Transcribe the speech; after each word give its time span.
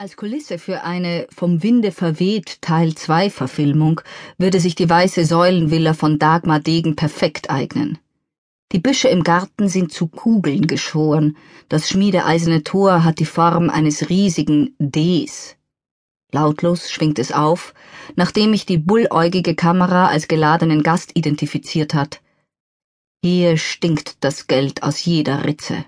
Als 0.00 0.16
Kulisse 0.16 0.58
für 0.58 0.82
eine 0.82 1.26
vom 1.28 1.62
Winde 1.62 1.92
verweht 1.92 2.62
Teil 2.62 2.94
2 2.94 3.28
Verfilmung 3.28 4.00
würde 4.38 4.58
sich 4.58 4.74
die 4.74 4.88
weiße 4.88 5.26
Säulenvilla 5.26 5.92
von 5.92 6.18
Dagmar 6.18 6.58
Degen 6.58 6.96
perfekt 6.96 7.50
eignen. 7.50 7.98
Die 8.72 8.78
Büsche 8.78 9.08
im 9.08 9.24
Garten 9.24 9.68
sind 9.68 9.92
zu 9.92 10.06
Kugeln 10.06 10.66
geschoren, 10.66 11.36
das 11.68 11.90
schmiedeeiserne 11.90 12.64
Tor 12.64 13.04
hat 13.04 13.18
die 13.18 13.26
Form 13.26 13.68
eines 13.68 14.08
riesigen 14.08 14.74
Ds. 14.78 15.56
Lautlos 16.32 16.90
schwingt 16.90 17.18
es 17.18 17.30
auf, 17.30 17.74
nachdem 18.16 18.52
mich 18.52 18.64
die 18.64 18.78
bulläugige 18.78 19.54
Kamera 19.54 20.08
als 20.08 20.28
geladenen 20.28 20.82
Gast 20.82 21.10
identifiziert 21.14 21.92
hat. 21.92 22.22
Hier 23.22 23.58
stinkt 23.58 24.24
das 24.24 24.46
Geld 24.46 24.82
aus 24.82 25.04
jeder 25.04 25.44
Ritze. 25.44 25.84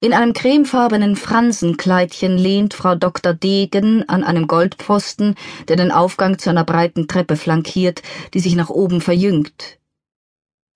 In 0.00 0.12
einem 0.12 0.32
cremefarbenen 0.32 1.16
Fransenkleidchen 1.16 2.38
lehnt 2.38 2.72
Frau 2.72 2.94
Dr. 2.94 3.34
Degen 3.34 4.08
an 4.08 4.22
einem 4.22 4.46
Goldpfosten, 4.46 5.34
der 5.66 5.74
den 5.74 5.90
Aufgang 5.90 6.38
zu 6.38 6.50
einer 6.50 6.62
breiten 6.62 7.08
Treppe 7.08 7.34
flankiert, 7.34 8.02
die 8.32 8.38
sich 8.38 8.54
nach 8.54 8.70
oben 8.70 9.00
verjüngt. 9.00 9.80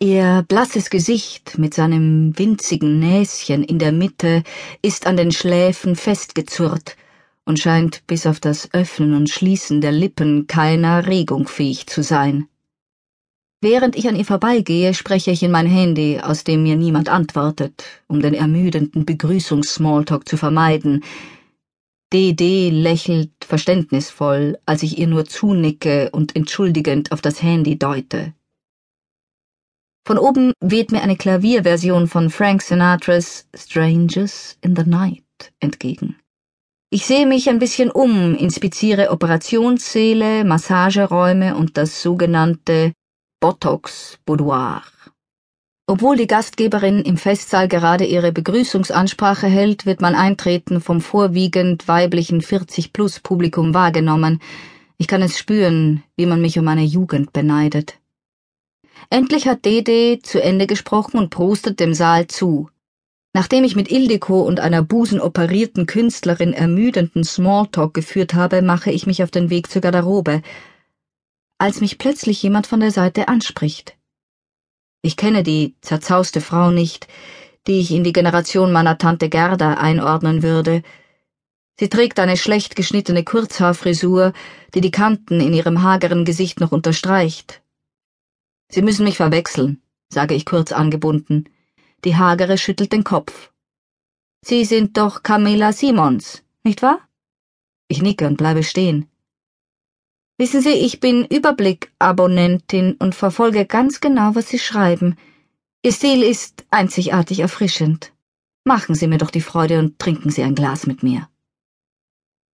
Ihr 0.00 0.44
blasses 0.48 0.90
Gesicht 0.90 1.56
mit 1.56 1.72
seinem 1.72 2.36
winzigen 2.36 2.98
Näschen 2.98 3.62
in 3.62 3.78
der 3.78 3.92
Mitte 3.92 4.42
ist 4.82 5.06
an 5.06 5.16
den 5.16 5.30
Schläfen 5.30 5.94
festgezurrt 5.94 6.96
und 7.44 7.60
scheint 7.60 8.04
bis 8.08 8.26
auf 8.26 8.40
das 8.40 8.74
Öffnen 8.74 9.14
und 9.14 9.30
Schließen 9.30 9.80
der 9.80 9.92
Lippen 9.92 10.48
keiner 10.48 11.06
Regung 11.06 11.46
fähig 11.46 11.86
zu 11.86 12.02
sein. 12.02 12.48
Während 13.62 13.94
ich 13.94 14.08
an 14.08 14.16
ihr 14.16 14.24
vorbeigehe, 14.24 14.92
spreche 14.92 15.30
ich 15.30 15.44
in 15.44 15.52
mein 15.52 15.68
Handy, 15.68 16.18
aus 16.20 16.42
dem 16.42 16.64
mir 16.64 16.74
niemand 16.74 17.08
antwortet, 17.08 17.84
um 18.08 18.20
den 18.20 18.34
ermüdenden 18.34 19.06
Begrüßungs-Smalltalk 19.06 20.28
zu 20.28 20.36
vermeiden. 20.36 21.04
DD 22.12 22.70
lächelt 22.70 23.30
verständnisvoll, 23.40 24.58
als 24.66 24.82
ich 24.82 24.98
ihr 24.98 25.06
nur 25.06 25.26
zunicke 25.26 26.10
und 26.10 26.34
entschuldigend 26.34 27.12
auf 27.12 27.20
das 27.20 27.40
Handy 27.40 27.78
deute. 27.78 28.34
Von 30.04 30.18
oben 30.18 30.52
weht 30.58 30.90
mir 30.90 31.02
eine 31.02 31.16
Klavierversion 31.16 32.08
von 32.08 32.30
Frank 32.30 32.62
Sinatras 32.62 33.46
Strangers 33.54 34.58
in 34.60 34.74
the 34.74 34.82
Night 34.84 35.22
entgegen. 35.60 36.16
Ich 36.90 37.06
sehe 37.06 37.26
mich 37.26 37.48
ein 37.48 37.60
bisschen 37.60 37.92
um, 37.92 38.34
inspiziere 38.34 39.12
Operationssäle, 39.12 40.44
Massageräume 40.44 41.54
und 41.54 41.76
das 41.76 42.02
sogenannte 42.02 42.92
Botox 43.42 44.18
Boudoir. 44.24 44.84
Obwohl 45.88 46.16
die 46.16 46.28
Gastgeberin 46.28 47.02
im 47.02 47.16
Festsaal 47.16 47.66
gerade 47.66 48.04
ihre 48.04 48.30
Begrüßungsansprache 48.30 49.48
hält, 49.48 49.84
wird 49.84 50.00
mein 50.00 50.14
Eintreten 50.14 50.80
vom 50.80 51.00
vorwiegend 51.00 51.88
weiblichen 51.88 52.40
40-plus-Publikum 52.40 53.74
wahrgenommen. 53.74 54.40
Ich 54.96 55.08
kann 55.08 55.22
es 55.22 55.40
spüren, 55.40 56.04
wie 56.16 56.26
man 56.26 56.40
mich 56.40 56.56
um 56.56 56.64
meine 56.64 56.84
Jugend 56.84 57.32
beneidet. 57.32 57.98
Endlich 59.10 59.48
hat 59.48 59.64
Dede 59.64 60.20
zu 60.22 60.40
Ende 60.40 60.68
gesprochen 60.68 61.18
und 61.18 61.30
prostet 61.30 61.80
dem 61.80 61.94
Saal 61.94 62.28
zu. 62.28 62.68
Nachdem 63.32 63.64
ich 63.64 63.74
mit 63.74 63.90
Ildiko 63.90 64.42
und 64.42 64.60
einer 64.60 64.84
busenoperierten 64.84 65.86
Künstlerin 65.86 66.52
ermüdenden 66.52 67.24
Smalltalk 67.24 67.92
geführt 67.92 68.34
habe, 68.34 68.62
mache 68.62 68.92
ich 68.92 69.08
mich 69.08 69.24
auf 69.24 69.32
den 69.32 69.50
Weg 69.50 69.68
zur 69.68 69.82
Garderobe 69.82 70.42
als 71.62 71.80
mich 71.80 71.96
plötzlich 71.96 72.42
jemand 72.42 72.66
von 72.66 72.80
der 72.80 72.90
Seite 72.90 73.28
anspricht. 73.28 73.96
Ich 75.00 75.16
kenne 75.16 75.44
die 75.44 75.76
zerzauste 75.80 76.40
Frau 76.40 76.72
nicht, 76.72 77.06
die 77.68 77.78
ich 77.78 77.92
in 77.92 78.02
die 78.02 78.12
Generation 78.12 78.72
meiner 78.72 78.98
Tante 78.98 79.28
Gerda 79.28 79.74
einordnen 79.74 80.42
würde. 80.42 80.82
Sie 81.78 81.88
trägt 81.88 82.18
eine 82.18 82.36
schlecht 82.36 82.74
geschnittene 82.74 83.22
Kurzhaarfrisur, 83.22 84.32
die 84.74 84.80
die 84.80 84.90
Kanten 84.90 85.40
in 85.40 85.54
ihrem 85.54 85.84
hageren 85.84 86.24
Gesicht 86.24 86.58
noch 86.58 86.72
unterstreicht. 86.72 87.62
Sie 88.68 88.82
müssen 88.82 89.04
mich 89.04 89.16
verwechseln, 89.16 89.80
sage 90.08 90.34
ich 90.34 90.44
kurz 90.44 90.72
angebunden. 90.72 91.48
Die 92.04 92.16
Hagere 92.16 92.58
schüttelt 92.58 92.92
den 92.92 93.04
Kopf. 93.04 93.52
Sie 94.44 94.64
sind 94.64 94.96
doch 94.96 95.22
Camilla 95.22 95.72
Simons, 95.72 96.42
nicht 96.64 96.82
wahr? 96.82 96.98
Ich 97.86 98.02
nicke 98.02 98.26
und 98.26 98.36
bleibe 98.36 98.64
stehen. 98.64 99.11
Wissen 100.38 100.60
Sie, 100.60 100.70
ich 100.70 101.00
bin 101.00 101.24
Überblick-Abonnentin 101.24 102.94
und 102.94 103.14
verfolge 103.14 103.66
ganz 103.66 104.00
genau, 104.00 104.34
was 104.34 104.48
Sie 104.48 104.58
schreiben. 104.58 105.16
Ihr 105.82 105.92
Stil 105.92 106.22
ist 106.22 106.64
einzigartig 106.70 107.40
erfrischend. 107.40 108.12
Machen 108.64 108.94
Sie 108.94 109.06
mir 109.06 109.18
doch 109.18 109.30
die 109.30 109.40
Freude 109.40 109.78
und 109.78 109.98
trinken 109.98 110.30
Sie 110.30 110.42
ein 110.42 110.54
Glas 110.54 110.86
mit 110.86 111.02
mir. 111.02 111.28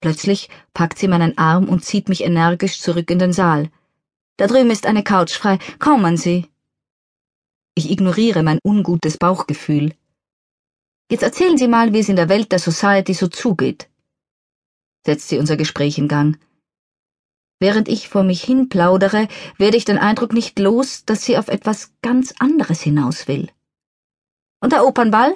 Plötzlich 0.00 0.48
packt 0.74 0.98
sie 0.98 1.08
meinen 1.08 1.36
Arm 1.38 1.68
und 1.68 1.84
zieht 1.84 2.08
mich 2.08 2.22
energisch 2.22 2.80
zurück 2.80 3.10
in 3.10 3.18
den 3.18 3.32
Saal. 3.32 3.70
Da 4.36 4.46
drüben 4.46 4.70
ist 4.70 4.86
eine 4.86 5.02
Couch 5.02 5.32
frei. 5.32 5.58
Kommen 5.78 6.16
Sie. 6.16 6.46
Ich 7.74 7.90
ignoriere 7.90 8.42
mein 8.42 8.60
ungutes 8.62 9.18
Bauchgefühl. 9.18 9.94
Jetzt 11.10 11.22
erzählen 11.22 11.58
Sie 11.58 11.68
mal, 11.68 11.92
wie 11.92 11.98
es 11.98 12.08
in 12.08 12.16
der 12.16 12.28
Welt 12.28 12.52
der 12.52 12.58
Society 12.58 13.14
so 13.14 13.28
zugeht. 13.28 13.88
Setzt 15.04 15.28
sie 15.28 15.38
unser 15.38 15.56
Gespräch 15.56 15.98
in 15.98 16.06
Gang. 16.06 16.38
Während 17.60 17.88
ich 17.88 18.08
vor 18.08 18.22
mich 18.22 18.42
hin 18.42 18.68
plaudere, 18.68 19.26
werde 19.56 19.76
ich 19.76 19.84
den 19.84 19.98
Eindruck 19.98 20.32
nicht 20.32 20.58
los, 20.58 21.04
dass 21.04 21.24
sie 21.24 21.36
auf 21.36 21.48
etwas 21.48 21.92
ganz 22.02 22.34
anderes 22.38 22.80
hinaus 22.80 23.26
will. 23.26 23.48
Und 24.60 24.72
der 24.72 24.86
Opernball? 24.86 25.34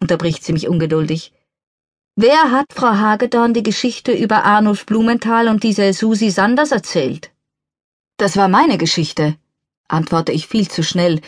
unterbricht 0.00 0.44
sie 0.44 0.52
mich 0.52 0.68
ungeduldig. 0.68 1.32
Wer 2.16 2.50
hat 2.50 2.66
Frau 2.74 2.92
Hagedorn 2.92 3.54
die 3.54 3.62
Geschichte 3.62 4.12
über 4.12 4.44
Arnulf 4.44 4.84
Blumenthal 4.84 5.48
und 5.48 5.62
diese 5.62 5.92
Susi 5.94 6.30
Sanders 6.30 6.72
erzählt? 6.72 7.30
Das 8.18 8.36
war 8.36 8.48
meine 8.48 8.76
Geschichte, 8.76 9.36
antworte 9.88 10.32
ich 10.32 10.46
viel 10.46 10.68
zu 10.68 10.82
schnell. 10.82 11.20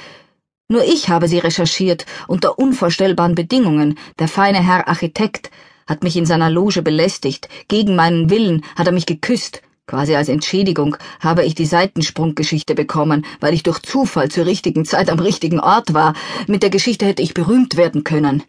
Nur 0.68 0.84
ich 0.84 1.08
habe 1.08 1.28
sie 1.28 1.38
recherchiert, 1.38 2.04
unter 2.28 2.58
unvorstellbaren 2.58 3.34
Bedingungen. 3.34 3.98
Der 4.18 4.28
feine 4.28 4.62
Herr 4.62 4.86
Architekt 4.88 5.50
hat 5.86 6.02
mich 6.02 6.16
in 6.16 6.26
seiner 6.26 6.50
Loge 6.50 6.82
belästigt, 6.82 7.48
gegen 7.68 7.96
meinen 7.96 8.28
Willen 8.28 8.64
hat 8.76 8.86
er 8.86 8.92
mich 8.92 9.06
geküsst, 9.06 9.62
Quasi 9.86 10.14
als 10.14 10.28
Entschädigung 10.28 10.96
habe 11.20 11.44
ich 11.44 11.54
die 11.54 11.66
Seitensprunggeschichte 11.66 12.74
bekommen, 12.74 13.26
weil 13.40 13.52
ich 13.52 13.62
durch 13.62 13.80
Zufall 13.80 14.30
zur 14.30 14.46
richtigen 14.46 14.84
Zeit 14.84 15.10
am 15.10 15.18
richtigen 15.18 15.60
Ort 15.60 15.92
war. 15.92 16.14
Mit 16.46 16.62
der 16.62 16.70
Geschichte 16.70 17.04
hätte 17.04 17.22
ich 17.22 17.34
berühmt 17.34 17.76
werden 17.76 18.02
können. 18.02 18.42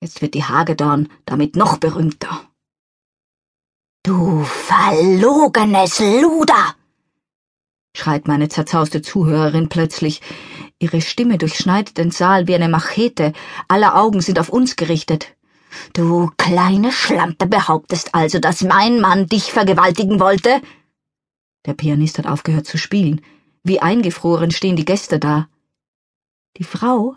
Jetzt 0.00 0.22
wird 0.22 0.34
die 0.34 0.44
Hagedorn 0.44 1.08
damit 1.24 1.54
noch 1.54 1.78
berühmter. 1.78 2.42
Du 4.02 4.44
verlogenes 4.44 6.00
Luder! 6.00 6.74
schreit 7.96 8.28
meine 8.28 8.48
zerzauste 8.48 9.02
Zuhörerin 9.02 9.68
plötzlich. 9.68 10.20
Ihre 10.78 11.00
Stimme 11.00 11.38
durchschneidet 11.38 11.96
den 11.96 12.10
Saal 12.10 12.46
wie 12.46 12.54
eine 12.54 12.68
Machete. 12.68 13.32
Alle 13.68 13.94
Augen 13.94 14.20
sind 14.20 14.38
auf 14.38 14.50
uns 14.50 14.76
gerichtet. 14.76 15.35
Du 15.92 16.30
kleine 16.36 16.92
Schlampe 16.92 17.46
behauptest 17.46 18.14
also, 18.14 18.38
dass 18.38 18.62
mein 18.62 19.00
Mann 19.00 19.26
dich 19.26 19.52
vergewaltigen 19.52 20.20
wollte? 20.20 20.60
Der 21.66 21.74
Pianist 21.74 22.18
hat 22.18 22.26
aufgehört 22.26 22.66
zu 22.66 22.78
spielen. 22.78 23.20
Wie 23.64 23.80
eingefroren 23.80 24.50
stehen 24.52 24.76
die 24.76 24.84
Gäste 24.84 25.18
da. 25.18 25.48
Die 26.56 26.64
Frau, 26.64 27.16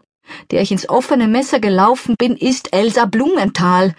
der 0.52 0.62
ich 0.62 0.72
ins 0.72 0.90
offene 0.90 1.28
Messer 1.28 1.60
gelaufen 1.60 2.16
bin, 2.18 2.36
ist 2.36 2.74
Elsa 2.74 3.06
Blumenthal. 3.06 3.96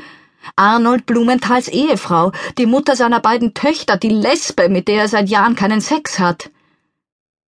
Arnold 0.56 1.06
Blumenthals 1.06 1.68
Ehefrau, 1.68 2.32
die 2.58 2.66
Mutter 2.66 2.96
seiner 2.96 3.20
beiden 3.20 3.54
Töchter, 3.54 3.96
die 3.96 4.08
Lesbe, 4.08 4.68
mit 4.68 4.88
der 4.88 5.02
er 5.02 5.08
seit 5.08 5.28
Jahren 5.28 5.54
keinen 5.54 5.80
Sex 5.80 6.18
hat. 6.18 6.50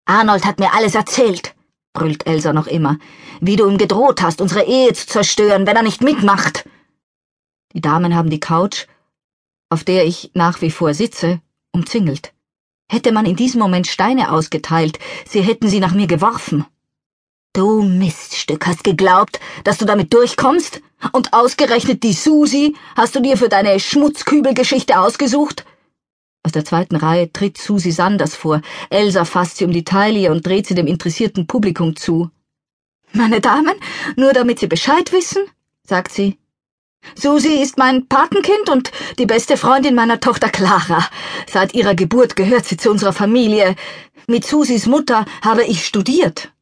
Arnold 0.04 0.44
hat 0.44 0.58
mir 0.58 0.74
alles 0.74 0.94
erzählt, 0.94 1.54
brüllt 1.94 2.26
Elsa 2.26 2.52
noch 2.52 2.66
immer, 2.66 2.98
wie 3.40 3.56
du 3.56 3.68
ihm 3.68 3.78
gedroht 3.78 4.20
hast, 4.22 4.40
unsere 4.40 4.64
Ehe 4.64 4.92
zu 4.92 5.06
zerstören, 5.06 5.66
wenn 5.66 5.76
er 5.76 5.82
nicht 5.82 6.02
mitmacht. 6.02 6.64
Die 7.74 7.80
Damen 7.80 8.14
haben 8.14 8.30
die 8.30 8.40
Couch, 8.40 8.86
auf 9.70 9.84
der 9.84 10.04
ich 10.04 10.30
nach 10.34 10.60
wie 10.60 10.70
vor 10.70 10.94
sitze, 10.94 11.40
umzingelt. 11.72 12.32
Hätte 12.88 13.12
man 13.12 13.24
in 13.24 13.36
diesem 13.36 13.60
Moment 13.60 13.86
Steine 13.86 14.32
ausgeteilt, 14.32 14.98
sie 15.26 15.40
hätten 15.40 15.68
sie 15.68 15.80
nach 15.80 15.94
mir 15.94 16.06
geworfen. 16.06 16.66
Du 17.54 17.82
Miststück 17.82 18.66
hast 18.66 18.84
geglaubt, 18.84 19.40
dass 19.64 19.78
du 19.78 19.84
damit 19.84 20.12
durchkommst? 20.12 20.80
Und 21.12 21.32
ausgerechnet 21.32 22.02
die 22.02 22.12
Susi 22.12 22.76
hast 22.96 23.14
du 23.14 23.20
dir 23.20 23.36
für 23.36 23.48
deine 23.48 23.80
Schmutzkübelgeschichte 23.80 24.98
ausgesucht? 24.98 25.64
Aus 26.44 26.52
der 26.52 26.64
zweiten 26.64 26.96
Reihe 26.96 27.32
tritt 27.32 27.58
Susi 27.58 27.90
Sanders 27.90 28.36
vor. 28.36 28.62
Elsa 28.90 29.24
fasst 29.24 29.58
sie 29.58 29.64
um 29.64 29.72
die 29.72 29.84
Taille 29.84 30.30
und 30.30 30.46
dreht 30.46 30.66
sie 30.66 30.74
dem 30.74 30.86
interessierten 30.86 31.46
Publikum 31.46 31.96
zu. 31.96 32.30
Meine 33.12 33.40
Damen, 33.40 33.74
nur 34.16 34.32
damit 34.32 34.58
Sie 34.58 34.66
Bescheid 34.66 35.12
wissen, 35.12 35.42
sagt 35.84 36.12
sie, 36.12 36.38
Susi 37.14 37.62
ist 37.62 37.78
mein 37.78 38.06
Patenkind 38.08 38.70
und 38.70 38.90
die 39.18 39.26
beste 39.26 39.56
Freundin 39.56 39.94
meiner 39.94 40.20
Tochter 40.20 40.48
Clara. 40.48 41.04
Seit 41.46 41.74
ihrer 41.74 41.94
Geburt 41.94 42.36
gehört 42.36 42.64
sie 42.64 42.76
zu 42.76 42.90
unserer 42.90 43.12
Familie. 43.12 43.76
Mit 44.26 44.46
Susis 44.46 44.86
Mutter 44.86 45.26
habe 45.42 45.64
ich 45.64 45.84
studiert. 45.84 46.52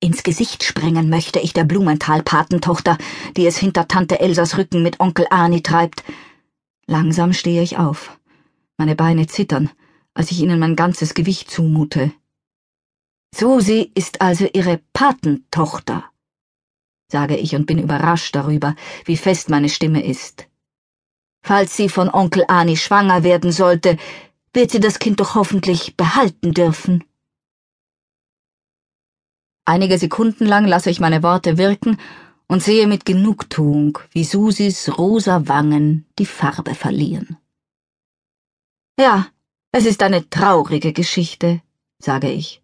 Ins 0.00 0.22
Gesicht 0.22 0.62
sprengen 0.62 1.10
möchte 1.10 1.40
ich 1.40 1.52
der 1.52 1.64
Blumenthal-Patentochter, 1.64 2.98
die 3.36 3.46
es 3.46 3.58
hinter 3.58 3.88
Tante 3.88 4.20
Elsas 4.20 4.56
Rücken 4.56 4.82
mit 4.82 5.00
Onkel 5.00 5.26
Arni 5.30 5.62
treibt. 5.62 6.04
Langsam 6.86 7.32
stehe 7.32 7.62
ich 7.62 7.78
auf. 7.78 8.18
Meine 8.76 8.94
Beine 8.94 9.26
zittern, 9.26 9.70
als 10.14 10.30
ich 10.30 10.40
ihnen 10.40 10.60
mein 10.60 10.76
ganzes 10.76 11.14
Gewicht 11.14 11.50
zumute. 11.50 12.12
Susi 13.34 13.90
ist 13.94 14.20
also 14.20 14.48
ihre 14.52 14.80
Patentochter, 14.92 16.04
sage 17.10 17.36
ich 17.36 17.54
und 17.54 17.66
bin 17.66 17.78
überrascht 17.78 18.34
darüber, 18.34 18.76
wie 19.04 19.16
fest 19.16 19.48
meine 19.48 19.68
Stimme 19.68 20.04
ist. 20.04 20.46
Falls 21.42 21.76
sie 21.76 21.88
von 21.88 22.08
Onkel 22.10 22.44
Ani 22.48 22.76
schwanger 22.76 23.22
werden 23.22 23.52
sollte, 23.52 23.96
wird 24.52 24.70
sie 24.70 24.80
das 24.80 24.98
Kind 24.98 25.20
doch 25.20 25.34
hoffentlich 25.34 25.96
behalten 25.96 26.52
dürfen. 26.52 27.04
Einige 29.64 29.98
Sekunden 29.98 30.46
lang 30.46 30.66
lasse 30.66 30.90
ich 30.90 31.00
meine 31.00 31.22
Worte 31.22 31.58
wirken 31.58 31.98
und 32.46 32.62
sehe 32.62 32.86
mit 32.86 33.04
Genugtuung, 33.04 33.98
wie 34.12 34.24
Susis 34.24 34.96
rosa 34.96 35.46
Wangen 35.46 36.06
die 36.18 36.26
Farbe 36.26 36.74
verlieren. 36.74 37.36
Ja, 38.98 39.28
es 39.70 39.84
ist 39.84 40.02
eine 40.02 40.28
traurige 40.28 40.92
Geschichte, 40.92 41.60
sage 41.98 42.30
ich. 42.30 42.62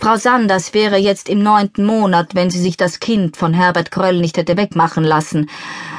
Frau 0.00 0.16
Sanders 0.16 0.74
wäre 0.74 0.96
jetzt 0.96 1.28
im 1.28 1.42
neunten 1.42 1.84
Monat, 1.84 2.34
wenn 2.34 2.50
sie 2.50 2.60
sich 2.60 2.76
das 2.76 3.00
Kind 3.00 3.36
von 3.36 3.52
Herbert 3.52 3.90
Kröll 3.90 4.20
nicht 4.20 4.36
hätte 4.36 4.56
wegmachen 4.56 5.04
lassen, 5.04 5.50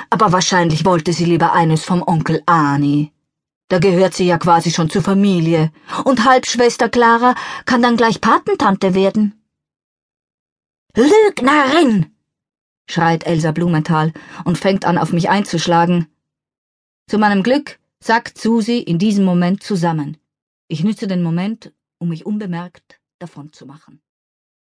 aber 0.09 0.31
wahrscheinlich 0.31 0.85
wollte 0.85 1.13
sie 1.13 1.25
lieber 1.25 1.53
eines 1.53 1.83
vom 1.83 2.01
Onkel 2.01 2.41
Ani. 2.45 3.11
Da 3.67 3.79
gehört 3.79 4.13
sie 4.13 4.25
ja 4.25 4.37
quasi 4.37 4.71
schon 4.71 4.89
zur 4.89 5.03
Familie, 5.03 5.71
und 6.05 6.25
Halbschwester 6.25 6.89
Clara 6.89 7.35
kann 7.65 7.81
dann 7.81 7.97
gleich 7.97 8.21
Patentante 8.21 8.95
werden. 8.95 9.43
Lügnerin! 10.95 12.15
schreit 12.89 13.25
Elsa 13.25 13.51
Blumenthal 13.51 14.13
und 14.45 14.57
fängt 14.57 14.85
an, 14.85 14.97
auf 14.97 15.13
mich 15.13 15.29
einzuschlagen. 15.29 16.07
Zu 17.07 17.19
meinem 17.19 17.43
Glück 17.43 17.79
sackt 17.99 18.39
Susi 18.39 18.79
in 18.79 18.97
diesem 18.97 19.25
Moment 19.25 19.61
zusammen. 19.61 20.17
Ich 20.67 20.83
nütze 20.83 21.05
den 21.05 21.21
Moment, 21.21 21.71
um 21.99 22.09
mich 22.09 22.25
unbemerkt 22.25 22.98
davon 23.19 23.53
zu 23.53 23.65
machen. 23.65 24.01